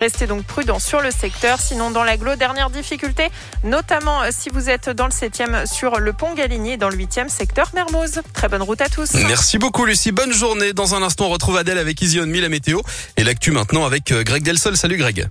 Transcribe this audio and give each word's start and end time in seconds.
Restez 0.00 0.26
donc 0.26 0.44
prudents 0.44 0.78
sur 0.78 1.02
le 1.02 1.10
secteur. 1.10 1.60
Sinon, 1.60 1.90
dans 1.90 2.04
l'agglo, 2.04 2.34
dernière 2.34 2.70
difficulté, 2.70 3.28
notamment 3.64 4.20
si 4.30 4.48
vous 4.48 4.70
êtes 4.70 4.88
dans 4.88 5.04
le 5.06 5.12
7e 5.12 5.70
sur 5.70 5.98
le 5.98 6.12
pont 6.14 6.32
Galigny 6.34 6.78
dans 6.78 6.88
le 6.88 6.96
8e 6.96 7.28
secteur 7.28 7.70
Mermoz. 7.74 8.22
Très 8.32 8.48
bonne 8.48 8.62
route 8.62 8.80
à 8.80 8.88
tous. 8.88 9.12
Merci 9.14 9.58
beaucoup 9.58 9.84
Lucie. 9.84 10.12
Bonne 10.12 10.32
journée. 10.32 10.72
Dans 10.72 10.94
un 10.94 11.02
instant, 11.02 11.26
on 11.26 11.30
retrouve 11.30 11.58
Adèle 11.58 11.78
avec 11.78 12.00
Easy 12.00 12.18
On 12.20 12.26
Me, 12.26 12.40
la 12.40 12.48
météo. 12.48 12.80
Et 13.18 13.24
l'actu 13.24 13.50
maintenant 13.50 13.84
avec 13.84 14.10
euh, 14.12 14.22
Greg 14.22 14.42
Delsol. 14.42 14.76
Salut 14.76 14.96
Greg. 14.96 15.28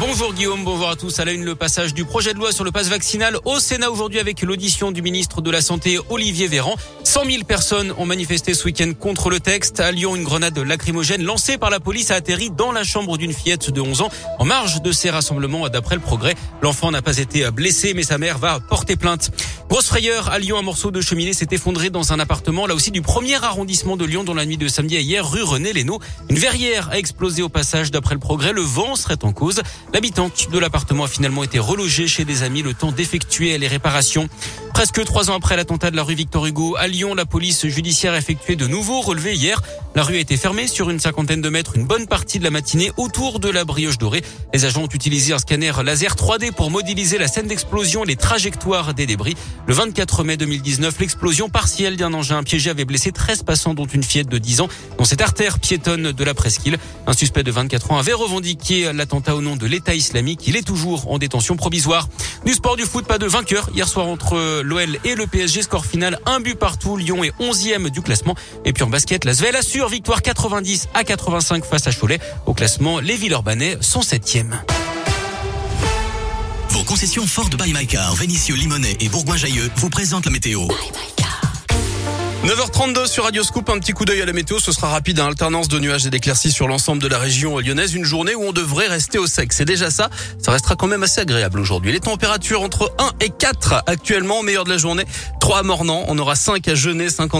Bonjour 0.00 0.32
Guillaume, 0.32 0.62
bonjour 0.62 0.88
à 0.88 0.94
tous. 0.94 1.18
À 1.18 1.24
la 1.24 1.32
une, 1.32 1.44
le 1.44 1.56
passage 1.56 1.92
du 1.92 2.04
projet 2.04 2.32
de 2.32 2.38
loi 2.38 2.52
sur 2.52 2.62
le 2.62 2.70
passe 2.70 2.88
vaccinal 2.88 3.36
au 3.44 3.58
Sénat 3.58 3.90
aujourd'hui 3.90 4.20
avec 4.20 4.42
l'audition 4.42 4.92
du 4.92 5.02
ministre 5.02 5.40
de 5.40 5.50
la 5.50 5.60
Santé 5.60 5.98
Olivier 6.08 6.46
Véran. 6.46 6.76
100 7.02 7.24
000 7.24 7.44
personnes 7.44 7.92
ont 7.98 8.06
manifesté 8.06 8.54
ce 8.54 8.64
week-end 8.64 8.92
contre 8.98 9.28
le 9.28 9.40
texte. 9.40 9.80
À 9.80 9.90
Lyon, 9.90 10.14
une 10.14 10.22
grenade 10.22 10.56
lacrymogène 10.56 11.24
lancée 11.24 11.58
par 11.58 11.70
la 11.70 11.80
police 11.80 12.12
a 12.12 12.14
atterri 12.14 12.50
dans 12.50 12.70
la 12.70 12.84
chambre 12.84 13.18
d'une 13.18 13.32
fillette 13.32 13.70
de 13.70 13.80
11 13.80 14.02
ans 14.02 14.10
en 14.38 14.44
marge 14.44 14.82
de 14.82 14.92
ces 14.92 15.10
rassemblements. 15.10 15.68
D'après 15.68 15.96
le 15.96 16.00
progrès, 16.00 16.36
l'enfant 16.62 16.92
n'a 16.92 17.02
pas 17.02 17.18
été 17.18 17.50
blessé 17.50 17.92
mais 17.92 18.04
sa 18.04 18.18
mère 18.18 18.38
va 18.38 18.60
porter 18.60 18.94
plainte. 18.94 19.32
Grosse 19.68 19.88
frayeur 19.88 20.30
à 20.30 20.38
Lyon, 20.38 20.56
un 20.56 20.62
morceau 20.62 20.90
de 20.90 21.02
cheminée 21.02 21.34
s'est 21.34 21.48
effondré 21.50 21.90
dans 21.90 22.14
un 22.14 22.18
appartement, 22.18 22.66
là 22.66 22.74
aussi 22.74 22.90
du 22.90 23.02
premier 23.02 23.34
arrondissement 23.34 23.98
de 23.98 24.06
Lyon 24.06 24.24
dans 24.24 24.32
la 24.32 24.46
nuit 24.46 24.56
de 24.56 24.66
samedi 24.66 24.96
à 24.96 25.00
hier, 25.00 25.30
rue 25.30 25.42
René 25.42 25.74
Lénaud. 25.74 26.00
Une 26.30 26.38
verrière 26.38 26.88
a 26.90 26.98
explosé 26.98 27.42
au 27.42 27.50
passage 27.50 27.90
d'après 27.90 28.14
le 28.14 28.20
progrès. 28.20 28.54
Le 28.54 28.62
vent 28.62 28.96
serait 28.96 29.22
en 29.24 29.32
cause. 29.32 29.60
L'habitante 29.92 30.48
de 30.50 30.58
l'appartement 30.58 31.04
a 31.04 31.08
finalement 31.08 31.44
été 31.44 31.58
relogée 31.58 32.08
chez 32.08 32.24
des 32.24 32.44
amis 32.44 32.62
le 32.62 32.72
temps 32.72 32.92
d'effectuer 32.92 33.58
les 33.58 33.68
réparations. 33.68 34.30
Presque 34.78 35.04
trois 35.04 35.28
ans 35.28 35.34
après 35.34 35.56
l'attentat 35.56 35.90
de 35.90 35.96
la 35.96 36.04
rue 36.04 36.14
Victor 36.14 36.46
Hugo 36.46 36.76
à 36.78 36.86
Lyon, 36.86 37.16
la 37.16 37.26
police 37.26 37.66
judiciaire 37.66 38.12
a 38.12 38.18
effectué 38.18 38.54
de 38.54 38.68
nouveaux 38.68 39.00
relevés 39.00 39.34
hier. 39.34 39.60
La 39.96 40.04
rue 40.04 40.14
a 40.14 40.20
été 40.20 40.36
fermée 40.36 40.68
sur 40.68 40.88
une 40.88 41.00
cinquantaine 41.00 41.40
de 41.40 41.48
mètres 41.48 41.72
une 41.74 41.84
bonne 41.84 42.06
partie 42.06 42.38
de 42.38 42.44
la 42.44 42.50
matinée 42.50 42.92
autour 42.96 43.40
de 43.40 43.48
la 43.48 43.64
brioche 43.64 43.98
dorée. 43.98 44.22
Les 44.54 44.64
agents 44.64 44.82
ont 44.82 44.88
utilisé 44.94 45.32
un 45.32 45.40
scanner 45.40 45.72
laser 45.84 46.14
3D 46.14 46.52
pour 46.52 46.70
modéliser 46.70 47.18
la 47.18 47.26
scène 47.26 47.48
d'explosion 47.48 48.04
et 48.04 48.06
les 48.06 48.14
trajectoires 48.14 48.94
des 48.94 49.06
débris. 49.06 49.34
Le 49.66 49.74
24 49.74 50.22
mai 50.22 50.36
2019, 50.36 51.00
l'explosion 51.00 51.48
partielle 51.48 51.96
d'un 51.96 52.14
engin 52.14 52.44
piégé 52.44 52.70
avait 52.70 52.84
blessé 52.84 53.10
13 53.10 53.42
passants 53.42 53.74
dont 53.74 53.86
une 53.86 54.04
fillette 54.04 54.28
de 54.28 54.38
10 54.38 54.60
ans 54.60 54.68
dans 54.96 55.04
cette 55.04 55.22
artère 55.22 55.58
piétonne 55.58 56.12
de 56.12 56.24
la 56.24 56.34
presqu'île. 56.34 56.78
Un 57.08 57.14
suspect 57.14 57.42
de 57.42 57.50
24 57.50 57.90
ans 57.90 57.98
avait 57.98 58.12
revendiqué 58.12 58.92
l'attentat 58.92 59.34
au 59.34 59.40
nom 59.40 59.56
de 59.56 59.66
l'État 59.66 59.96
islamique. 59.96 60.46
Il 60.46 60.54
est 60.54 60.62
toujours 60.64 61.10
en 61.10 61.18
détention 61.18 61.56
provisoire. 61.56 62.08
Du 62.46 62.54
sport 62.54 62.76
du 62.76 62.84
foot, 62.84 63.06
pas 63.06 63.18
de 63.18 63.26
vainqueur 63.26 63.70
hier 63.74 63.88
soir 63.88 64.06
entre 64.06 64.62
l'OL 64.68 64.98
et 65.04 65.14
le 65.14 65.26
PSG. 65.26 65.62
Score 65.62 65.84
final, 65.84 66.18
un 66.26 66.40
but 66.40 66.54
partout. 66.54 66.96
Lyon 66.96 67.24
est 67.24 67.32
11e 67.40 67.88
du 67.90 68.02
classement. 68.02 68.34
Et 68.64 68.72
puis 68.72 68.84
en 68.84 68.88
basket, 68.88 69.24
la 69.24 69.34
Svel 69.34 69.56
assure 69.56 69.88
victoire 69.88 70.22
90 70.22 70.88
à 70.94 71.04
85 71.04 71.64
face 71.64 71.86
à 71.86 71.92
Cholet. 71.92 72.20
Au 72.46 72.54
classement, 72.54 73.00
les 73.00 73.16
Villeurbanais 73.16 73.78
sont 73.80 74.00
7e. 74.00 74.60
Vos 76.70 76.84
concessions 76.84 77.26
Ford 77.26 77.50
by 77.50 77.72
My 77.72 77.86
Car, 77.86 78.14
Vénissieux, 78.14 78.54
Limonnet 78.54 78.96
et 79.00 79.08
Bourgoin-Jailleux 79.08 79.70
vous 79.76 79.90
présentent 79.90 80.26
la 80.26 80.32
météo. 80.32 80.68
9h32 82.44 83.08
sur 83.08 83.24
Radio 83.24 83.42
Scoop, 83.42 83.68
un 83.68 83.80
petit 83.80 83.92
coup 83.92 84.04
d'œil 84.04 84.22
à 84.22 84.24
la 84.24 84.32
météo, 84.32 84.60
ce 84.60 84.70
sera 84.70 84.88
rapide, 84.88 85.18
hein. 85.18 85.26
alternance 85.26 85.66
de 85.66 85.80
nuages 85.80 86.06
et 86.06 86.10
d'éclaircies 86.10 86.52
sur 86.52 86.68
l'ensemble 86.68 87.02
de 87.02 87.08
la 87.08 87.18
région 87.18 87.58
lyonnaise, 87.58 87.94
une 87.94 88.04
journée 88.04 88.36
où 88.36 88.44
on 88.44 88.52
devrait 88.52 88.86
rester 88.86 89.18
au 89.18 89.26
sec. 89.26 89.52
C'est 89.52 89.64
déjà 89.64 89.90
ça, 89.90 90.08
ça 90.38 90.52
restera 90.52 90.76
quand 90.76 90.86
même 90.86 91.02
assez 91.02 91.20
agréable 91.20 91.58
aujourd'hui. 91.58 91.90
Les 91.90 91.98
températures 91.98 92.62
entre 92.62 92.94
1 92.98 93.10
et 93.20 93.30
4 93.30 93.82
actuellement, 93.86 94.38
au 94.38 94.42
meilleur 94.42 94.62
de 94.62 94.70
la 94.70 94.78
journée, 94.78 95.04
3 95.40 95.58
à 95.58 95.62
Mornan, 95.64 96.04
on 96.06 96.16
aura 96.16 96.36
5 96.36 96.68
à 96.68 96.76
Genève, 96.76 97.10
50 97.10 97.34